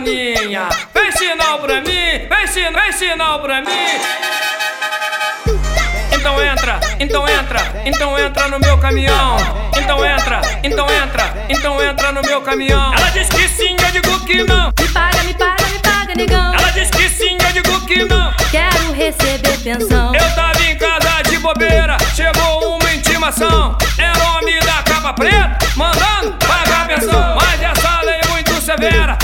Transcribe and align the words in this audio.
Bruninha. 0.00 0.68
Vem 0.94 1.10
sinal 1.10 1.58
pra 1.58 1.80
mim, 1.80 2.28
vem, 2.28 2.46
sin 2.46 2.72
vem 2.72 2.92
sinal 2.92 3.40
pra 3.40 3.60
mim. 3.60 4.00
Então 6.12 6.40
entra, 6.42 6.80
então 7.00 7.28
entra, 7.28 7.60
então 7.84 8.18
entra 8.18 8.48
no 8.48 8.60
meu 8.60 8.78
caminhão. 8.78 9.36
Então 9.76 10.04
entra, 10.04 10.40
então 10.62 10.86
entra, 10.88 11.46
então 11.48 11.82
entra 11.82 12.12
no 12.12 12.22
meu 12.22 12.40
caminhão. 12.42 12.94
Ela 12.94 13.10
diz 13.10 13.28
que 13.28 13.48
sim, 13.48 13.76
eu 13.84 13.90
digo 13.90 14.24
que 14.24 14.44
não. 14.44 14.72
Me 14.80 14.88
paga, 14.88 15.22
me 15.24 15.34
paga, 15.34 15.66
me 15.66 15.78
paga, 15.80 16.14
negão. 16.14 16.54
Ela 16.54 16.70
diz 16.70 16.90
que 16.90 17.08
sim, 17.08 17.36
eu 17.40 17.52
digo 17.52 17.86
que 17.86 18.04
não. 18.04 18.32
Quero 18.52 18.92
receber 18.92 19.58
pensão. 19.64 20.14
Eu 20.14 20.34
tava 20.34 20.62
em 20.62 20.76
casa 20.76 21.22
de 21.28 21.38
bobeira, 21.38 21.96
chegou 22.14 22.76
uma 22.76 22.94
intimação. 22.94 23.76
É 23.98 24.12
homem 24.28 24.60
da 24.60 24.80
capa 24.84 25.12
preta, 25.12 25.58
mandando 25.74 26.36
pagar 26.46 26.86
pensão. 26.86 27.36
Mas 27.36 27.60
essa 27.62 28.00
lei 28.02 28.20
é 28.22 28.28
muito 28.28 28.60
severa 28.60 29.18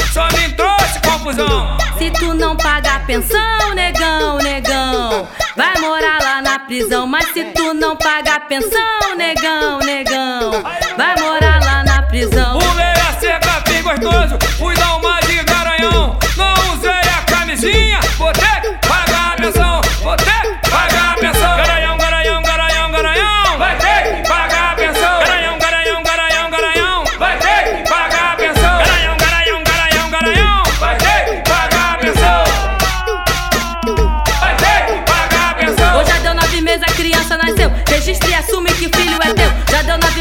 confusão. 1.25 1.79
Se 1.97 2.11
tu 2.11 2.35
não 2.35 2.55
pagar 2.55 3.07
pensão, 3.07 3.75
negão, 3.75 4.37
negão, 4.39 5.27
vai 5.57 5.79
morar 5.81 6.19
lá 6.21 6.43
na 6.43 6.59
prisão. 6.59 7.07
Mas 7.07 7.33
se 7.33 7.45
tu 7.45 7.73
não 7.73 7.97
pagar 7.97 8.47
pensão, 8.47 9.17
negão, 9.17 9.79
negão, 9.79 10.51
vai 10.99 11.17
morar 11.19 11.63
lá 11.65 11.83
na 11.83 12.03
prisão. 12.03 12.59
Pulei 12.59 12.93
a 13.09 13.13
cerca 13.19 13.61
bem 13.67 13.83
gostoso, 13.83 14.39
fui 14.59 14.75
dar 14.75 14.97
uma 14.97 15.14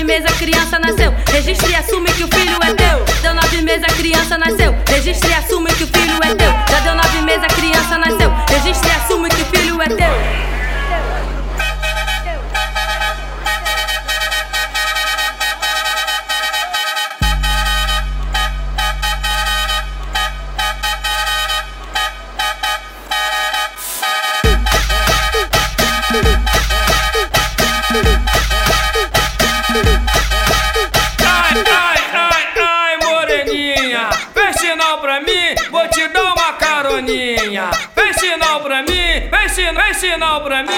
nove 0.03 0.19
meses, 0.19 0.25
a 0.25 0.35
criança 0.37 0.79
nasceu. 0.79 1.13
Registre 1.31 1.71
e 1.71 1.75
assume 1.75 2.11
que 2.11 2.23
o 2.23 2.27
filho 2.27 2.57
é 2.61 2.73
teu. 2.73 3.21
Deu 3.21 3.33
nove 3.33 3.61
meses, 3.61 3.83
a 3.83 3.93
criança 3.93 4.37
nasceu. 4.37 4.75
Registre 4.87 5.29
e 5.29 5.33
assume 5.33 5.71
que 5.73 5.83
o 5.85 5.87
filho 5.87 6.17
é 6.23 6.35
teu. 6.35 6.51
Já 6.69 6.79
deu 6.81 6.95
nove 6.95 7.21
meses, 7.21 7.43
a 7.43 7.47
criança 7.47 7.97
nasceu. 7.97 8.29
Registre 8.49 8.89
e 8.89 8.91
assume 8.91 9.29
que 9.29 9.42
pra 38.73 38.81
mim, 38.81 39.29
vem 39.29 39.49
sinal, 39.49 39.83
vem 39.83 39.93
sinal 39.93 40.41
pra 40.41 40.63
mim. 40.63 40.71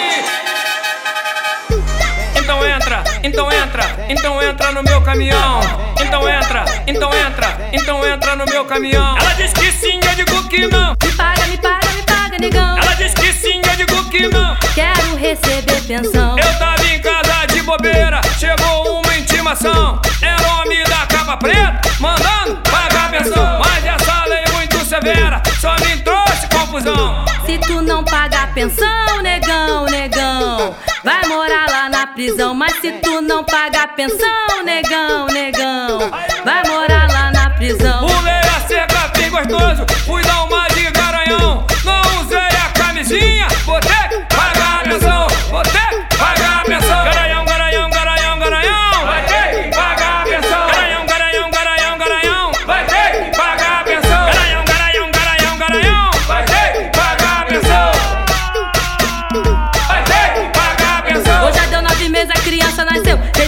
Então 2.36 2.68
entra, 2.68 3.04
então 3.24 3.50
entra, 3.50 3.84
então 4.10 4.44
entra 4.44 4.72
no 4.74 4.84
meu 4.84 5.02
caminhão. 5.02 5.62
Então 6.02 6.28
entra, 6.28 6.66
então 6.86 7.10
entra, 7.14 7.70
então 7.72 8.06
entra 8.06 8.36
no 8.36 8.46
meu 8.48 8.66
caminhão. 8.66 9.18
Ela 9.18 9.34
diz 9.36 9.54
que 9.54 9.72
sim, 9.72 10.02
eu 10.10 10.16
digo 10.16 10.44
que 10.50 10.68
não. 10.68 10.94
Me 11.02 11.12
paga, 11.14 11.46
me 11.46 11.58
paga, 11.58 11.90
me 11.96 12.04
paga, 12.04 12.38
negão. 12.38 12.78
Ela 12.78 12.96
diz 12.96 13.14
que 13.14 13.32
sim, 13.32 13.62
eu 13.66 13.76
digo 13.78 14.10
que 14.10 14.28
não. 14.28 14.58
Quero 14.74 15.16
receber 15.16 15.82
pensão. 15.88 16.38
Eu 16.38 16.60
tava 16.60 16.86
em 16.88 17.00
casa 17.00 17.46
de 17.48 17.62
bobeira, 17.62 18.20
chegou 18.38 19.00
uma 19.00 19.16
intimação. 19.16 20.02
Era 20.22 20.56
homem 20.56 20.84
da 20.84 21.08
capa 21.08 21.38
preta, 21.38 21.80
mandando 22.02 22.58
pagar 22.70 23.10
pensão. 23.10 23.58
Mas 23.60 23.86
essa 23.86 24.26
lei 24.26 24.44
é 24.46 24.52
muito 24.52 24.84
severa, 24.84 25.42
só 25.62 25.74
me 25.76 25.96
trouxe 26.02 26.46
confusão. 26.50 27.35
Se 27.46 27.60
tu 27.60 27.82
não 27.82 28.04
pagar 28.04 28.54
pensão, 28.54 29.22
negão, 29.22 29.86
negão, 29.86 30.76
vai 31.04 31.28
morar 31.28 31.70
lá 31.70 31.90
na 31.90 32.08
prisão. 32.08 32.56
Mas 32.56 32.80
se 32.82 32.92
tu 32.94 33.22
não 33.22 33.44
pagar 33.44 33.96
pensão, 33.96 34.64
negão, 34.64 35.28
negão, 35.28 36.00
vai 36.44 36.65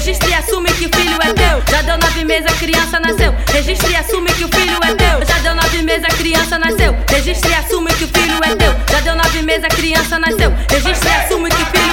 Registre 0.08 0.32
e 0.32 0.36
assume 0.36 0.70
que 0.72 0.86
o 0.86 0.90
filho 0.96 1.18
é 1.22 1.34
teu. 1.34 1.62
Já 1.70 1.82
deu 1.82 1.98
nove 1.98 2.24
meses, 2.24 2.50
a 2.50 2.56
criança 2.56 2.98
nasceu. 2.98 3.36
Registre 3.52 3.92
e 3.92 3.96
assume 3.98 4.32
que 4.32 4.46
o 4.46 4.48
filho 4.48 4.78
é 4.82 4.96
teu. 4.96 5.26
Já 5.28 5.38
deu 5.40 5.54
nove 5.54 5.82
meses, 5.82 6.06
a 6.06 6.16
criança 6.16 6.58
nasceu. 6.58 6.96
Registre 7.10 7.52
e 7.52 7.56
assume 7.56 7.94
que 7.94 8.06
o 8.06 8.08
filho 8.08 8.40
é 8.42 8.56
teu. 8.56 8.74
Já 8.90 9.02
deu 9.02 9.16
nove 9.18 9.42
meses, 9.42 9.66
a 9.66 9.68
criança 9.68 10.18
nasceu. 10.18 10.54
Registre 10.72 11.10
e 11.10 11.14
assume 11.14 11.50
que 11.50 11.62
o 11.62 11.66
filho 11.66 11.88